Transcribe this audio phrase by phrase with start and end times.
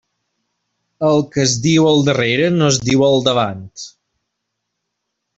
[1.09, 3.61] El que es diu al darrere no es diu al davant.